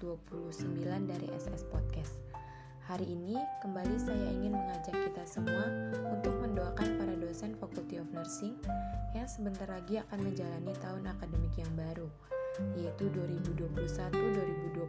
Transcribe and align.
mengantar 0.00 0.16
episode 0.32 0.80
ke-129 0.80 1.12
dari 1.12 1.26
SS 1.36 1.62
Podcast. 1.68 2.14
Hari 2.88 3.06
ini 3.06 3.36
kembali 3.60 3.96
saya 4.00 4.32
ingin 4.32 4.56
mengajak 4.56 4.96
kita 4.96 5.22
semua 5.28 5.92
untuk 6.08 6.32
mendoakan 6.40 6.96
para 6.98 7.14
dosen 7.20 7.54
Faculty 7.60 8.00
of 8.00 8.08
Nursing 8.10 8.56
yang 9.12 9.28
sebentar 9.28 9.68
lagi 9.68 10.00
akan 10.00 10.24
menjalani 10.24 10.72
tahun 10.80 11.04
akademik 11.04 11.52
yang 11.54 11.70
baru, 11.76 12.08
yaitu 12.80 13.12
2021-2022. 13.12 14.88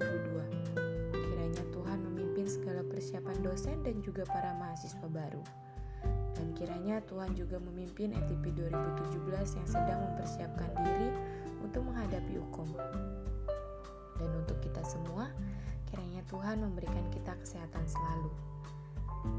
Kiranya 1.13 1.63
Tuhan 1.75 1.99
memimpin 2.07 2.47
segala 2.47 2.81
persiapan 2.87 3.37
dosen 3.43 3.83
dan 3.83 3.99
juga 4.01 4.23
para 4.31 4.55
mahasiswa 4.57 5.07
baru. 5.11 5.43
Dan 6.39 6.55
kiranya 6.57 7.03
Tuhan 7.05 7.35
juga 7.37 7.59
memimpin 7.59 8.15
ETP 8.15 8.55
2017 8.57 9.59
yang 9.59 9.67
sedang 9.67 9.99
mempersiapkan 10.09 10.71
diri 10.81 11.11
untuk 11.61 11.85
menghadapi 11.85 12.39
hukum. 12.39 12.65
Dan 14.21 14.29
untuk 14.37 14.61
kita 14.61 14.85
semua, 14.85 15.33
kiranya 15.89 16.21
Tuhan 16.29 16.61
memberikan 16.61 17.09
kita 17.09 17.33
kesehatan 17.41 17.81
selalu. 17.89 18.29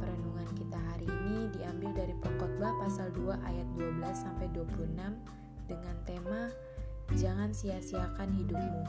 Perenungan 0.03 0.51
kita 0.59 0.79
hari 0.91 1.07
ini 1.07 1.55
diambil 1.55 1.91
dari 1.95 2.15
Pengkhotbah 2.19 2.75
pasal 2.83 3.15
2 3.15 3.35
ayat 3.47 3.67
12 3.79 4.03
sampai 4.15 4.51
26 4.51 4.91
dengan 5.71 5.97
tema 6.03 6.51
Jangan 7.19 7.53
sia-siakan 7.53 8.31
hidupmu. 8.41 8.83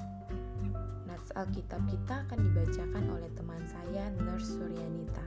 Nats 1.09 1.29
Alkitab 1.35 1.83
kita 1.91 2.23
akan 2.23 2.39
dibacakan 2.39 3.05
oleh 3.11 3.29
teman 3.35 3.61
saya 3.67 4.13
Nurse 4.21 4.55
Suryanita. 4.55 5.25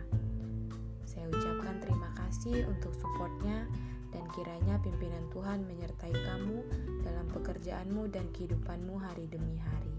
Saya 1.04 1.28
ucapkan 1.28 1.76
terima 1.82 2.08
kasih 2.16 2.64
untuk 2.64 2.96
supportnya 2.96 3.68
dan 4.16 4.24
kiranya 4.32 4.80
pimpinan 4.80 5.28
Tuhan 5.28 5.68
menyertai 5.68 6.14
kamu 6.16 6.56
dalam 7.04 7.28
pekerjaanmu 7.36 8.08
dan 8.08 8.24
kehidupanmu 8.32 8.96
hari 8.96 9.28
demi 9.28 9.60
hari. 9.60 9.92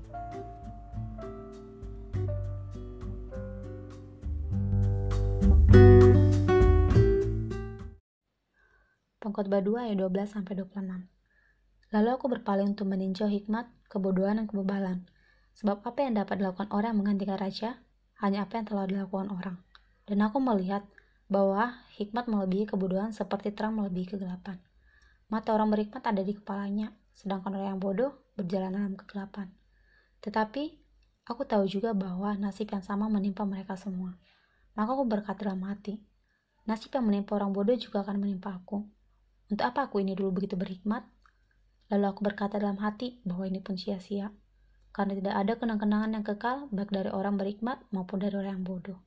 Pengkhotbah 9.22 9.62
2 9.62 9.86
ayat 9.86 9.98
12 10.02 10.34
sampai 10.34 10.58
26. 10.66 11.94
Lalu 11.94 12.10
aku 12.10 12.26
berpaling 12.26 12.74
untuk 12.74 12.90
meninjau 12.90 13.30
hikmat, 13.30 13.70
kebodohan, 13.86 14.42
dan 14.42 14.50
kebebalan. 14.50 14.98
Sebab 15.62 15.86
apa 15.86 16.00
yang 16.02 16.18
dapat 16.18 16.42
dilakukan 16.42 16.74
orang 16.74 16.98
yang 16.98 17.00
menggantikan 17.06 17.38
raja? 17.38 17.86
Hanya 18.18 18.50
apa 18.50 18.58
yang 18.58 18.66
telah 18.66 18.90
dilakukan 18.90 19.30
orang. 19.30 19.62
Dan 20.10 20.26
aku 20.26 20.42
melihat 20.42 20.90
bahwa 21.28 21.84
hikmat 22.00 22.28
melebihi 22.32 22.72
kebodohan 22.72 23.12
seperti 23.12 23.52
terang 23.52 23.76
melebihi 23.76 24.16
kegelapan. 24.16 24.60
Mata 25.28 25.52
orang 25.52 25.68
berhikmat 25.68 26.00
ada 26.08 26.24
di 26.24 26.32
kepalanya, 26.32 26.96
sedangkan 27.12 27.52
orang 27.60 27.76
yang 27.76 27.82
bodoh 27.84 28.12
berjalan 28.40 28.72
dalam 28.72 28.96
kegelapan. 28.96 29.52
Tetapi, 30.24 30.64
aku 31.28 31.44
tahu 31.44 31.68
juga 31.68 31.92
bahwa 31.92 32.32
nasib 32.40 32.72
yang 32.72 32.80
sama 32.80 33.12
menimpa 33.12 33.44
mereka 33.44 33.76
semua. 33.76 34.16
Maka 34.80 34.96
aku 34.96 35.04
berkata 35.04 35.52
dalam 35.52 35.68
hati, 35.68 36.00
nasib 36.64 36.96
yang 36.96 37.04
menimpa 37.04 37.36
orang 37.36 37.52
bodoh 37.52 37.76
juga 37.76 38.08
akan 38.08 38.24
menimpa 38.24 38.56
aku. 38.56 38.88
Untuk 39.52 39.64
apa 39.68 39.92
aku 39.92 40.00
ini 40.00 40.16
dulu 40.16 40.32
begitu 40.32 40.56
berhikmat? 40.56 41.04
Lalu 41.92 42.06
aku 42.08 42.22
berkata 42.24 42.60
dalam 42.60 42.80
hati 42.80 43.20
bahwa 43.24 43.48
ini 43.48 43.60
pun 43.64 43.80
sia-sia, 43.80 44.32
karena 44.92 45.16
tidak 45.16 45.36
ada 45.40 45.54
kenang-kenangan 45.56 46.12
yang 46.16 46.24
kekal 46.24 46.68
baik 46.72 46.92
dari 46.92 47.12
orang 47.12 47.36
berhikmat 47.36 47.84
maupun 47.92 48.20
dari 48.20 48.36
orang 48.36 48.60
yang 48.60 48.68
bodoh. 48.68 49.07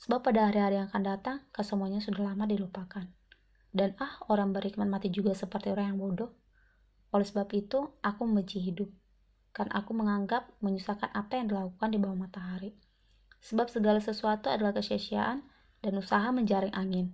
Sebab 0.00 0.24
pada 0.24 0.48
hari-hari 0.48 0.80
yang 0.80 0.88
akan 0.88 1.04
datang, 1.04 1.36
kesemuanya 1.52 2.00
sudah 2.00 2.32
lama 2.32 2.48
dilupakan. 2.48 3.04
Dan 3.68 3.92
ah, 4.00 4.16
orang 4.32 4.56
berhikmat 4.56 4.88
mati 4.88 5.12
juga 5.12 5.36
seperti 5.36 5.68
orang 5.68 5.92
yang 5.94 5.98
bodoh. 6.00 6.32
Oleh 7.12 7.28
sebab 7.28 7.52
itu, 7.52 7.84
aku 8.00 8.20
membenci 8.24 8.64
hidup. 8.64 8.88
Karena 9.52 9.84
aku 9.84 9.92
menganggap 9.92 10.48
menyusahkan 10.64 11.12
apa 11.12 11.36
yang 11.36 11.52
dilakukan 11.52 11.88
di 11.92 11.98
bawah 12.00 12.16
matahari. 12.16 12.72
Sebab 13.44 13.68
segala 13.68 14.00
sesuatu 14.00 14.48
adalah 14.48 14.72
kesia-siaan 14.72 15.44
dan 15.84 15.92
usaha 16.00 16.28
menjaring 16.32 16.72
angin. 16.72 17.12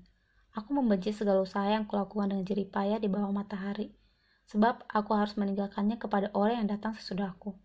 Aku 0.54 0.70
membenci 0.72 1.10
segala 1.10 1.42
usaha 1.42 1.66
yang 1.66 1.90
kulakukan 1.90 2.32
dengan 2.32 2.46
jerih 2.46 2.70
payah 2.70 3.02
di 3.02 3.10
bawah 3.10 3.34
matahari. 3.34 3.92
Sebab 4.46 4.86
aku 4.86 5.10
harus 5.10 5.34
meninggalkannya 5.34 5.98
kepada 5.98 6.30
orang 6.38 6.64
yang 6.64 6.70
datang 6.70 6.94
sesudahku. 6.94 7.58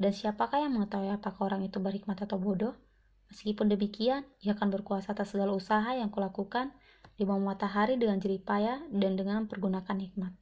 Dan 0.00 0.16
siapakah 0.16 0.64
yang 0.64 0.74
mengetahui 0.74 1.12
apakah 1.12 1.52
orang 1.52 1.62
itu 1.68 1.76
berhikmat 1.76 2.18
atau 2.24 2.40
bodoh? 2.40 2.72
Meskipun 3.32 3.72
demikian, 3.72 4.28
ia 4.44 4.52
akan 4.52 4.68
berkuasa 4.68 5.16
atas 5.16 5.32
segala 5.32 5.56
usaha 5.56 5.88
yang 5.96 6.12
kulakukan 6.12 6.68
di 7.16 7.24
bawah 7.24 7.40
matahari 7.40 7.96
dengan 7.96 8.20
jerih 8.20 8.44
payah 8.44 8.84
dan 8.92 9.16
dengan 9.16 9.48
mempergunakan 9.48 9.96
hikmat. 9.96 10.36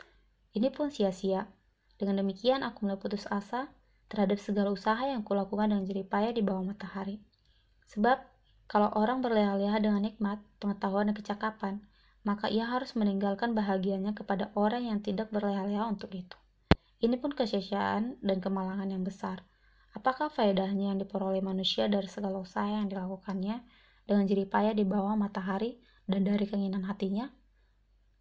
Ini 0.58 0.74
pun 0.74 0.90
sia-sia. 0.90 1.46
Dengan 1.94 2.18
demikian, 2.26 2.66
aku 2.66 2.90
mulai 2.90 2.98
putus 2.98 3.30
asa 3.30 3.70
terhadap 4.10 4.42
segala 4.42 4.74
usaha 4.74 4.98
yang 5.06 5.22
kulakukan 5.22 5.70
dengan 5.70 5.86
jerih 5.86 6.02
payah 6.02 6.34
di 6.34 6.42
bawah 6.42 6.66
matahari. 6.66 7.22
Sebab, 7.94 8.26
kalau 8.66 8.90
orang 8.98 9.22
berleha-leha 9.22 9.78
dengan 9.78 10.02
hikmat, 10.02 10.42
pengetahuan 10.58 11.06
dan 11.06 11.14
kecakapan, 11.14 11.74
maka 12.26 12.50
ia 12.50 12.66
harus 12.66 12.98
meninggalkan 12.98 13.54
bahagianya 13.54 14.18
kepada 14.18 14.50
orang 14.58 14.90
yang 14.90 14.98
tidak 14.98 15.30
berleha-leha 15.30 15.86
untuk 15.86 16.10
itu. 16.10 16.34
Ini 16.98 17.22
pun 17.22 17.30
kesia-siaan 17.38 18.18
dan 18.18 18.42
kemalangan 18.42 18.90
yang 18.90 19.06
besar. 19.06 19.46
Apakah 19.90 20.30
faedahnya 20.30 20.94
yang 20.94 20.98
diperoleh 21.02 21.42
manusia 21.42 21.90
dari 21.90 22.06
segala 22.06 22.38
usaha 22.38 22.66
yang 22.66 22.86
dilakukannya 22.86 23.62
dengan 24.06 24.24
jerih 24.26 24.46
payah 24.46 24.74
di 24.74 24.86
bawah 24.86 25.18
matahari 25.18 25.82
dan 26.06 26.22
dari 26.22 26.46
keinginan 26.46 26.86
hatinya? 26.86 27.30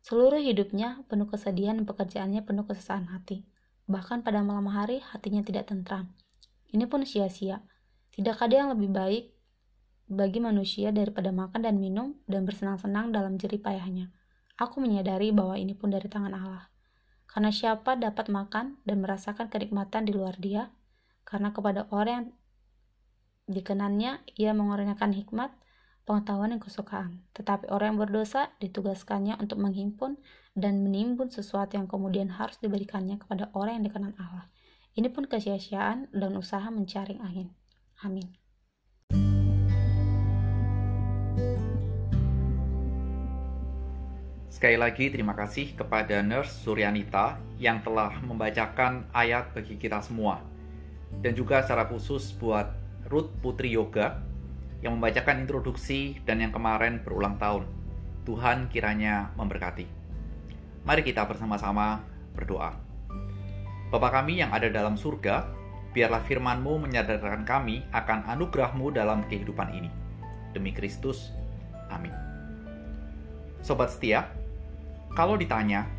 Seluruh 0.01 0.39
hidupnya 0.39 1.05
penuh 1.05 1.29
kesedihan 1.29 1.77
dan 1.77 1.85
pekerjaannya 1.85 2.41
penuh 2.41 2.65
kesesahan 2.65 3.11
hati. 3.13 3.45
Bahkan 3.85 4.25
pada 4.25 4.41
malam 4.41 4.69
hari 4.69 5.01
hatinya 5.01 5.45
tidak 5.45 5.69
tentram. 5.69 6.09
Ini 6.69 6.85
pun 6.85 7.05
sia-sia. 7.05 7.61
Tidak 8.13 8.37
ada 8.37 8.53
yang 8.53 8.69
lebih 8.73 8.89
baik 8.89 9.25
bagi 10.09 10.41
manusia 10.41 10.89
daripada 10.89 11.29
makan 11.29 11.61
dan 11.61 11.77
minum 11.77 12.17
dan 12.25 12.45
bersenang-senang 12.45 13.13
dalam 13.13 13.37
jerih 13.37 13.61
payahnya. 13.61 14.09
Aku 14.57 14.81
menyadari 14.81 15.29
bahwa 15.29 15.55
ini 15.55 15.77
pun 15.77 15.93
dari 15.93 16.09
tangan 16.09 16.33
Allah. 16.33 16.65
Karena 17.29 17.53
siapa 17.53 17.93
dapat 17.93 18.27
makan 18.27 18.81
dan 18.83 19.05
merasakan 19.05 19.53
kenikmatan 19.53 20.09
di 20.09 20.17
luar 20.17 20.35
dia, 20.41 20.73
karena 21.29 21.53
kepada 21.53 21.85
orang 21.93 22.09
yang 22.09 22.27
dikenannya 23.49 24.25
ia 24.33 24.51
mengorbankan 24.57 25.13
hikmat, 25.13 25.53
pengetahuan 26.09 26.57
dan 26.57 26.61
kesukaan. 26.61 27.21
Tetapi 27.37 27.69
orang 27.69 27.93
yang 27.93 27.99
berdosa 28.01 28.49
ditugaskannya 28.57 29.37
untuk 29.37 29.61
menghimpun 29.61 30.17
dan 30.57 30.81
menimbun 30.81 31.29
sesuatu 31.29 31.77
yang 31.77 31.85
kemudian 31.85 32.33
harus 32.33 32.57
diberikannya 32.57 33.21
kepada 33.21 33.53
orang 33.53 33.77
yang 33.81 33.85
dikenan 33.93 34.13
Allah. 34.17 34.49
Ini 34.97 35.13
pun 35.13 35.29
kesia-siaan 35.29 36.09
dan 36.09 36.33
usaha 36.33 36.65
mencari 36.73 37.21
angin. 37.21 37.53
Amin. 38.01 38.25
Sekali 44.49 44.75
lagi 44.75 45.07
terima 45.13 45.37
kasih 45.37 45.77
kepada 45.77 46.19
Nurse 46.25 46.65
Suryanita 46.65 47.37
yang 47.61 47.79
telah 47.85 48.11
membacakan 48.25 49.07
ayat 49.15 49.55
bagi 49.55 49.79
kita 49.79 50.03
semua 50.03 50.48
dan 51.19 51.35
juga 51.35 51.61
secara 51.65 51.89
khusus 51.89 52.31
buat 52.37 52.71
Ruth 53.09 53.29
Putri 53.41 53.73
Yoga 53.73 54.21
yang 54.79 54.97
membacakan 54.97 55.43
introduksi 55.43 56.21
dan 56.23 56.39
yang 56.39 56.55
kemarin 56.55 57.03
berulang 57.03 57.35
tahun. 57.35 57.67
Tuhan 58.23 58.69
kiranya 58.71 59.33
memberkati. 59.35 59.89
Mari 60.87 61.01
kita 61.03 61.27
bersama-sama 61.27 61.99
berdoa. 62.37 62.77
Bapa 63.89 64.09
kami 64.13 64.39
yang 64.39 64.53
ada 64.53 64.69
dalam 64.69 64.95
surga, 64.95 65.49
biarlah 65.91 66.21
firman-Mu 66.23 66.85
menyadarkan 66.85 67.43
kami 67.43 67.81
akan 67.91 68.29
anugerah-Mu 68.29 68.93
dalam 68.93 69.25
kehidupan 69.27 69.73
ini. 69.73 69.89
Demi 70.53 70.71
Kristus, 70.71 71.33
amin. 71.89 72.13
Sobat 73.65 73.91
setia, 73.91 74.29
kalau 75.17 75.35
ditanya, 75.35 75.89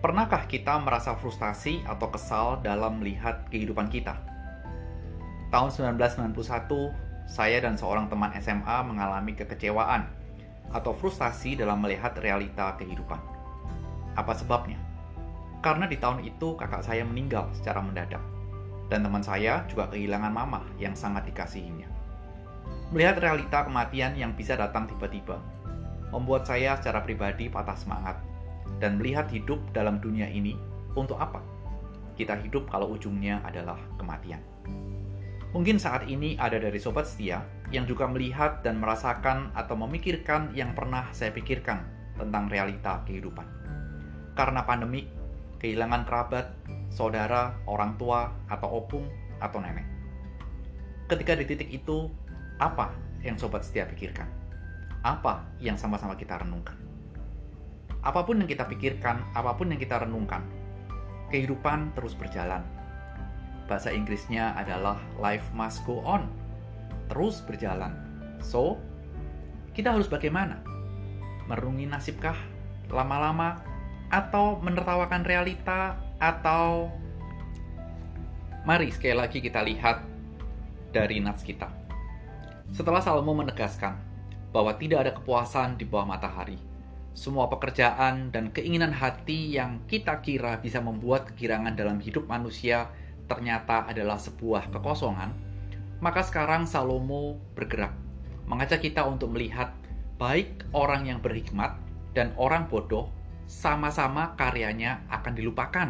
pernahkah 0.00 0.48
kita 0.48 0.80
merasa 0.80 1.14
frustasi 1.14 1.84
atau 1.84 2.08
kesal 2.10 2.64
dalam 2.64 2.98
melihat 2.98 3.44
kehidupan 3.52 3.92
kita? 3.92 4.33
Tahun 5.54 5.70
1991, 5.70 6.34
saya 7.30 7.62
dan 7.62 7.78
seorang 7.78 8.10
teman 8.10 8.34
SMA 8.42 8.74
mengalami 8.90 9.38
kekecewaan 9.38 10.02
atau 10.74 10.90
frustasi 10.90 11.54
dalam 11.54 11.78
melihat 11.78 12.10
realita 12.18 12.74
kehidupan. 12.74 13.22
Apa 14.18 14.34
sebabnya? 14.34 14.82
Karena 15.62 15.86
di 15.86 15.94
tahun 15.94 16.26
itu 16.26 16.58
kakak 16.58 16.82
saya 16.82 17.06
meninggal 17.06 17.46
secara 17.54 17.78
mendadak, 17.78 18.18
dan 18.90 19.06
teman 19.06 19.22
saya 19.22 19.62
juga 19.70 19.86
kehilangan 19.94 20.34
mama 20.34 20.66
yang 20.74 20.98
sangat 20.98 21.22
dikasihinya. 21.30 21.86
Melihat 22.90 23.22
realita 23.22 23.62
kematian 23.62 24.18
yang 24.18 24.34
bisa 24.34 24.58
datang 24.58 24.90
tiba-tiba, 24.90 25.38
membuat 26.10 26.50
saya 26.50 26.74
secara 26.82 27.06
pribadi 27.06 27.46
patah 27.46 27.78
semangat, 27.78 28.18
dan 28.82 28.98
melihat 28.98 29.30
hidup 29.30 29.62
dalam 29.70 30.02
dunia 30.02 30.26
ini 30.26 30.58
untuk 30.98 31.14
apa? 31.22 31.38
Kita 32.18 32.42
hidup 32.42 32.66
kalau 32.74 32.90
ujungnya 32.90 33.38
adalah 33.46 33.78
kematian. 34.02 34.42
Mungkin 35.54 35.78
saat 35.78 36.10
ini 36.10 36.34
ada 36.34 36.58
dari 36.58 36.82
sobat 36.82 37.06
setia 37.06 37.46
yang 37.70 37.86
juga 37.86 38.10
melihat 38.10 38.66
dan 38.66 38.82
merasakan 38.82 39.54
atau 39.54 39.78
memikirkan 39.78 40.50
yang 40.50 40.74
pernah 40.74 41.06
saya 41.14 41.30
pikirkan 41.30 41.78
tentang 42.18 42.50
realita 42.50 43.06
kehidupan. 43.06 43.46
Karena 44.34 44.66
pandemik, 44.66 45.06
kehilangan 45.62 46.02
kerabat, 46.10 46.50
saudara, 46.90 47.54
orang 47.70 47.94
tua, 47.94 48.34
atau 48.50 48.82
opung, 48.82 49.06
atau 49.38 49.62
nenek. 49.62 49.86
ketika 51.06 51.38
di 51.38 51.46
titik 51.46 51.70
itu, 51.70 52.10
apa 52.58 52.90
yang 53.22 53.38
sobat 53.38 53.62
setia 53.62 53.86
pikirkan? 53.86 54.26
Apa 55.06 55.46
yang 55.62 55.78
sama-sama 55.78 56.18
kita 56.18 56.42
renungkan? 56.42 56.74
Apa 58.02 58.26
pun 58.26 58.42
yang 58.42 58.50
kita 58.50 58.66
pikirkan, 58.66 59.22
apa 59.38 59.54
pun 59.54 59.70
yang 59.70 59.78
kita 59.78 60.02
renungkan, 60.02 60.42
kehidupan 61.30 61.94
terus 61.94 62.18
berjalan. 62.18 62.66
Bahasa 63.64 63.88
Inggrisnya 63.92 64.52
adalah 64.56 65.00
life 65.16 65.44
must 65.56 65.80
go 65.88 66.04
on. 66.04 66.28
Terus 67.08 67.40
berjalan. 67.44 67.96
So, 68.44 68.76
kita 69.72 69.92
harus 69.92 70.08
bagaimana? 70.08 70.60
Merungi 71.48 71.88
nasibkah 71.88 72.36
lama-lama 72.92 73.60
atau 74.12 74.60
menertawakan 74.60 75.24
realita 75.24 75.96
atau 76.20 76.92
mari 78.64 78.92
sekali 78.92 79.16
lagi 79.16 79.38
kita 79.40 79.60
lihat 79.64 80.04
dari 80.94 81.18
nats 81.20 81.42
kita. 81.42 81.68
Setelah 82.70 83.02
Salomo 83.02 83.34
menegaskan 83.36 83.98
bahwa 84.54 84.72
tidak 84.78 85.08
ada 85.08 85.12
kepuasan 85.18 85.76
di 85.76 85.84
bawah 85.84 86.14
matahari, 86.14 86.56
semua 87.14 87.50
pekerjaan 87.50 88.30
dan 88.30 88.54
keinginan 88.54 88.94
hati 88.94 89.54
yang 89.54 89.82
kita 89.90 90.18
kira 90.22 90.58
bisa 90.62 90.78
membuat 90.78 91.30
kegirangan 91.34 91.74
dalam 91.74 91.98
hidup 91.98 92.26
manusia 92.30 92.90
ternyata 93.26 93.88
adalah 93.88 94.20
sebuah 94.20 94.68
kekosongan, 94.72 95.30
maka 96.04 96.20
sekarang 96.26 96.68
Salomo 96.68 97.40
bergerak, 97.56 97.96
mengajak 98.44 98.84
kita 98.84 99.06
untuk 99.08 99.32
melihat 99.32 99.72
baik 100.20 100.68
orang 100.76 101.08
yang 101.08 101.18
berhikmat 101.24 101.74
dan 102.14 102.30
orang 102.38 102.70
bodoh 102.70 103.10
sama-sama 103.48 104.36
karyanya 104.38 105.04
akan 105.10 105.32
dilupakan. 105.36 105.88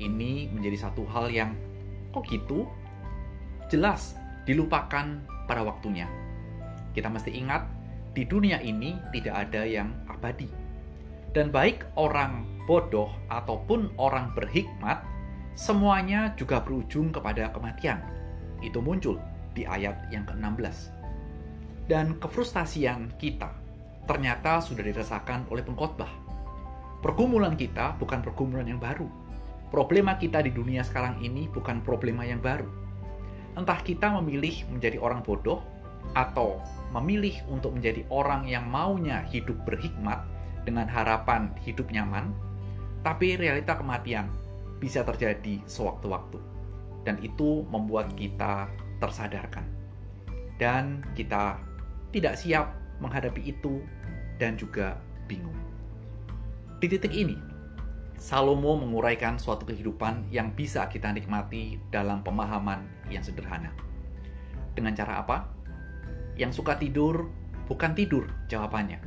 Ini 0.00 0.50
menjadi 0.50 0.88
satu 0.88 1.06
hal 1.06 1.30
yang 1.30 1.54
kok 2.10 2.26
gitu? 2.26 2.66
Jelas 3.70 4.16
dilupakan 4.48 5.22
pada 5.46 5.62
waktunya. 5.62 6.08
Kita 6.92 7.08
mesti 7.08 7.32
ingat, 7.32 7.64
di 8.12 8.28
dunia 8.28 8.60
ini 8.60 8.98
tidak 9.14 9.48
ada 9.48 9.64
yang 9.64 9.92
abadi. 10.08 10.48
Dan 11.32 11.48
baik 11.48 11.88
orang 11.96 12.44
bodoh 12.68 13.08
ataupun 13.32 13.96
orang 13.96 14.36
berhikmat, 14.36 15.00
semuanya 15.54 16.32
juga 16.38 16.60
berujung 16.62 17.12
kepada 17.12 17.52
kematian. 17.52 18.00
Itu 18.62 18.80
muncul 18.80 19.18
di 19.52 19.68
ayat 19.68 20.08
yang 20.14 20.24
ke-16. 20.24 20.92
Dan 21.90 22.16
kefrustasian 22.22 23.10
kita 23.18 23.52
ternyata 24.06 24.62
sudah 24.62 24.82
dirasakan 24.82 25.46
oleh 25.50 25.62
pengkhotbah. 25.62 26.10
Pergumulan 27.02 27.58
kita 27.58 27.98
bukan 27.98 28.22
pergumulan 28.22 28.66
yang 28.66 28.78
baru. 28.78 29.06
Problema 29.68 30.14
kita 30.20 30.44
di 30.44 30.52
dunia 30.54 30.86
sekarang 30.86 31.18
ini 31.24 31.48
bukan 31.50 31.82
problema 31.82 32.22
yang 32.22 32.38
baru 32.38 32.82
entah 33.52 33.80
kita 33.84 34.08
memilih 34.20 34.64
menjadi 34.72 34.96
orang 35.00 35.20
bodoh 35.20 35.60
atau 36.16 36.60
memilih 36.92 37.36
untuk 37.48 37.76
menjadi 37.76 38.04
orang 38.08 38.48
yang 38.48 38.68
maunya 38.68 39.24
hidup 39.28 39.56
berhikmat 39.64 40.24
dengan 40.64 40.88
harapan 40.88 41.52
hidup 41.64 41.88
nyaman, 41.92 42.32
tapi 43.02 43.36
realita 43.36 43.76
kematian 43.76 44.28
bisa 44.82 45.06
terjadi 45.06 45.62
sewaktu-waktu. 45.70 46.42
Dan 47.06 47.22
itu 47.22 47.62
membuat 47.70 48.10
kita 48.18 48.66
tersadarkan. 48.98 49.62
Dan 50.58 51.06
kita 51.14 51.62
tidak 52.10 52.34
siap 52.34 52.74
menghadapi 52.98 53.54
itu 53.54 53.78
dan 54.42 54.58
juga 54.58 54.98
bingung. 55.30 55.54
Di 56.82 56.90
titik 56.90 57.14
ini, 57.14 57.38
Salomo 58.18 58.78
menguraikan 58.78 59.38
suatu 59.38 59.66
kehidupan 59.66 60.30
yang 60.30 60.54
bisa 60.54 60.86
kita 60.86 61.10
nikmati 61.10 61.78
dalam 61.90 62.22
pemahaman 62.22 62.86
yang 63.10 63.22
sederhana. 63.22 63.74
Dengan 64.78 64.94
cara 64.94 65.22
apa? 65.22 65.50
Yang 66.38 66.62
suka 66.62 66.78
tidur 66.78 67.26
bukan 67.66 67.94
tidur 67.98 68.30
jawabannya. 68.46 69.02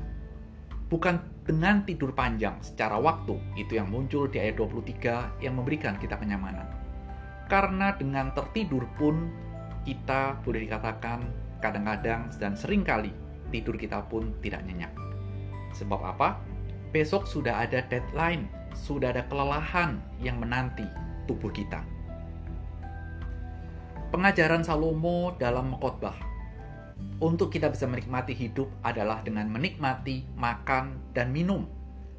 Bukan 0.91 1.34
dengan 1.45 1.85
tidur 1.85 2.09
panjang 2.17 2.57
secara 2.65 2.97
waktu, 2.97 3.37
itu 3.53 3.77
yang 3.77 3.93
muncul 3.93 4.25
di 4.25 4.41
ayat 4.41 4.57
23 4.57 5.45
yang 5.45 5.53
memberikan 5.53 5.93
kita 6.01 6.17
kenyamanan. 6.17 6.65
Karena 7.45 7.93
dengan 7.93 8.33
tertidur 8.33 8.89
pun 8.97 9.29
kita 9.85 10.41
boleh 10.41 10.65
dikatakan 10.65 11.21
kadang-kadang 11.61 12.33
dan 12.41 12.57
sering 12.57 12.81
kali 12.81 13.13
tidur 13.53 13.77
kita 13.77 14.01
pun 14.09 14.33
tidak 14.41 14.65
nyenyak. 14.65 14.89
Sebab 15.77 16.01
apa? 16.01 16.41
Besok 16.89 17.29
sudah 17.29 17.61
ada 17.61 17.85
deadline 17.85 18.49
sudah 18.73 19.15
ada 19.15 19.23
kelelahan 19.29 20.01
yang 20.19 20.41
menanti 20.41 20.83
tubuh 21.29 21.53
kita. 21.53 21.79
Pengajaran 24.09 24.65
Salomo 24.65 25.37
dalam 25.37 25.77
khotbah 25.77 26.34
untuk 27.19 27.51
kita 27.51 27.71
bisa 27.71 27.87
menikmati 27.87 28.35
hidup 28.35 28.67
adalah 28.83 29.23
dengan 29.23 29.47
menikmati 29.47 30.27
makan 30.35 30.99
dan 31.15 31.31
minum 31.31 31.67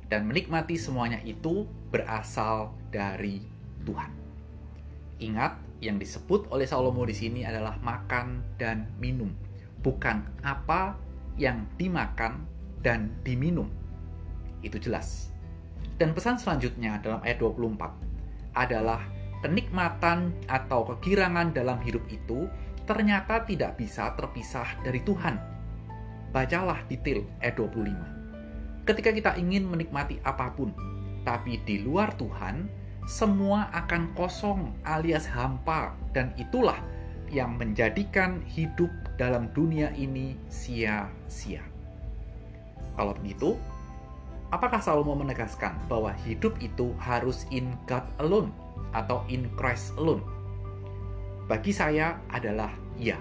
dan 0.06 0.26
menikmati 0.26 0.78
semuanya 0.78 1.18
itu 1.26 1.66
berasal 1.90 2.74
dari 2.94 3.42
Tuhan. 3.82 4.10
Ingat, 5.18 5.58
yang 5.84 6.00
disebut 6.00 6.48
oleh 6.48 6.64
Salomo 6.64 7.04
di 7.04 7.12
sini 7.12 7.44
adalah 7.44 7.76
makan 7.84 8.40
dan 8.56 8.88
minum, 8.96 9.28
bukan 9.84 10.24
apa 10.40 10.96
yang 11.36 11.68
dimakan 11.76 12.46
dan 12.80 13.12
diminum. 13.26 13.68
Itu 14.64 14.80
jelas. 14.80 15.34
Dan 15.96 16.12
pesan 16.12 16.40
selanjutnya 16.40 17.00
dalam 17.00 17.20
ayat 17.24 17.40
24 17.40 18.56
adalah 18.56 19.00
kenikmatan 19.44 20.32
atau 20.48 20.84
kegirangan 20.96 21.52
dalam 21.52 21.80
hidup 21.84 22.04
itu 22.08 22.48
ternyata 22.86 23.42
tidak 23.44 23.76
bisa 23.76 24.14
terpisah 24.14 24.66
dari 24.86 25.02
Tuhan. 25.02 25.36
Bacalah 26.30 26.86
detail 26.86 27.26
ayat 27.42 27.58
25. 27.58 28.86
Ketika 28.86 29.10
kita 29.10 29.30
ingin 29.36 29.66
menikmati 29.66 30.22
apa 30.22 30.54
pun, 30.54 30.70
tapi 31.26 31.58
di 31.66 31.82
luar 31.82 32.14
Tuhan, 32.14 32.70
semua 33.06 33.66
akan 33.74 34.14
kosong 34.14 34.74
alias 34.86 35.26
hampa 35.26 35.94
dan 36.14 36.30
itulah 36.38 36.78
yang 37.26 37.58
menjadikan 37.58 38.38
hidup 38.46 38.90
dalam 39.18 39.50
dunia 39.50 39.90
ini 39.98 40.38
sia-sia. 40.46 41.62
Kalau 42.94 43.12
begitu, 43.18 43.58
Apakah 44.54 44.78
Salomo 44.78 45.18
menegaskan 45.18 45.74
bahwa 45.90 46.14
hidup 46.22 46.54
itu 46.62 46.94
harus 47.02 47.50
in 47.50 47.74
God 47.90 48.06
alone 48.22 48.54
atau 48.94 49.26
in 49.26 49.50
Christ 49.58 49.90
alone? 49.98 50.22
Bagi 51.46 51.70
saya 51.70 52.18
adalah 52.34 52.74
ya. 52.98 53.18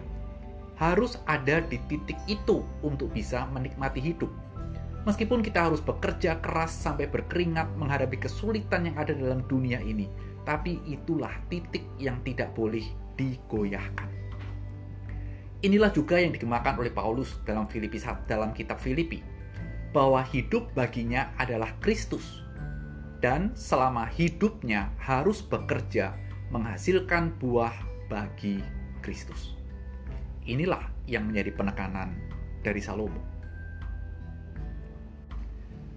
Harus 0.75 1.15
ada 1.29 1.63
di 1.63 1.79
titik 1.87 2.19
itu 2.27 2.65
untuk 2.83 3.13
bisa 3.15 3.47
menikmati 3.53 4.03
hidup. 4.03 4.27
Meskipun 5.05 5.45
kita 5.45 5.69
harus 5.69 5.79
bekerja 5.79 6.41
keras 6.41 6.73
sampai 6.73 7.05
berkeringat 7.05 7.77
menghadapi 7.77 8.17
kesulitan 8.17 8.89
yang 8.89 8.97
ada 8.97 9.13
dalam 9.13 9.45
dunia 9.45 9.77
ini, 9.79 10.09
tapi 10.43 10.81
itulah 10.89 11.31
titik 11.47 11.85
yang 12.01 12.17
tidak 12.25 12.51
boleh 12.57 12.83
digoyahkan. 13.13 14.09
Inilah 15.61 15.93
juga 15.93 16.19
yang 16.19 16.33
dikembangkan 16.33 16.81
oleh 16.81 16.91
Paulus 16.91 17.37
dalam 17.45 17.69
Filipi 17.69 18.01
dalam 18.25 18.51
kitab 18.51 18.81
Filipi 18.81 19.21
bahwa 19.95 20.19
hidup 20.27 20.75
baginya 20.75 21.31
adalah 21.39 21.71
Kristus, 21.79 22.43
dan 23.23 23.55
selama 23.55 24.03
hidupnya 24.09 24.91
harus 24.99 25.39
bekerja 25.39 26.17
menghasilkan 26.51 27.31
buah 27.39 27.71
bagi 28.07 28.61
Kristus. 29.01 29.55
Inilah 30.45 30.81
yang 31.09 31.29
menjadi 31.29 31.53
penekanan 31.53 32.13
dari 32.61 32.81
Salomo. 32.81 33.21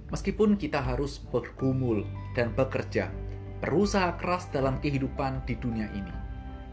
Meskipun 0.09 0.57
kita 0.57 0.81
harus 0.81 1.21
bergumul 1.29 2.05
dan 2.33 2.57
bekerja, 2.57 3.13
berusaha 3.61 4.17
keras 4.17 4.49
dalam 4.49 4.81
kehidupan 4.81 5.45
di 5.45 5.53
dunia 5.61 5.85
ini, 5.93 6.15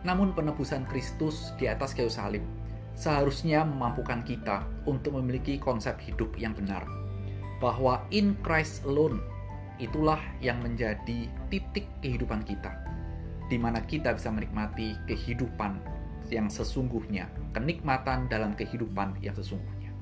namun 0.08 0.32
penebusan 0.32 0.88
Kristus 0.88 1.52
di 1.60 1.68
atas 1.68 1.92
kayu 1.92 2.08
salib 2.08 2.46
seharusnya 2.96 3.68
memampukan 3.68 4.24
kita 4.24 4.64
untuk 4.88 5.20
memiliki 5.20 5.60
konsep 5.60 6.00
hidup 6.00 6.32
yang 6.40 6.56
benar 6.56 6.88
bahwa 7.60 8.06
in 8.14 8.38
Christ 8.40 8.86
alone 8.88 9.20
itulah 9.82 10.20
yang 10.40 10.62
menjadi 10.64 11.28
titik 11.52 11.90
kehidupan 12.00 12.48
kita, 12.48 12.72
di 13.52 13.58
mana 13.62 13.84
kita 13.84 14.14
bisa 14.18 14.34
menikmati 14.34 14.98
kehidupan 15.06 15.78
yang 16.34 16.50
sesungguhnya, 16.50 17.30
kenikmatan 17.54 18.26
dalam 18.26 18.58
kehidupan 18.58 19.22
yang 19.22 19.38
sesungguhnya. 19.38 19.94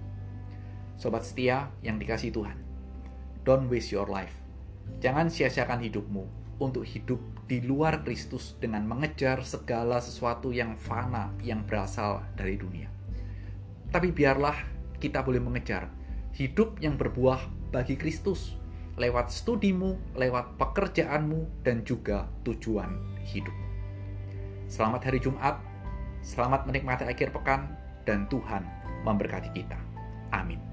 Sobat 0.96 1.28
setia 1.28 1.68
yang 1.84 2.00
dikasih 2.00 2.32
Tuhan, 2.32 2.56
don't 3.44 3.68
waste 3.68 3.92
your 3.92 4.08
life. 4.08 4.34
Jangan 5.04 5.28
sia-siakan 5.28 5.84
hidupmu 5.84 6.24
untuk 6.64 6.88
hidup 6.88 7.20
di 7.44 7.60
luar 7.60 8.08
Kristus 8.08 8.56
dengan 8.64 8.88
mengejar 8.88 9.44
segala 9.44 10.00
sesuatu 10.00 10.56
yang 10.56 10.80
fana 10.80 11.28
yang 11.44 11.68
berasal 11.68 12.24
dari 12.40 12.56
dunia. 12.56 12.88
Tapi 13.92 14.16
biarlah 14.16 14.56
kita 14.98 15.20
boleh 15.22 15.44
mengejar 15.44 15.92
hidup 16.34 16.80
yang 16.80 16.96
berbuah 16.96 17.44
bagi 17.76 18.00
Kristus 18.00 18.56
lewat 18.98 19.34
studimu, 19.34 19.98
lewat 20.18 20.58
pekerjaanmu, 20.58 21.66
dan 21.66 21.82
juga 21.82 22.30
tujuan 22.46 22.94
hidup. 23.26 23.54
Selamat 24.70 25.06
hari 25.06 25.22
Jumat, 25.22 25.58
Selamat 26.24 26.64
menikmati 26.64 27.04
akhir 27.04 27.36
pekan 27.36 27.68
dan 28.08 28.32
Tuhan 28.32 28.64
memberkati 29.04 29.52
kita. 29.52 29.76
Amin. 30.32 30.73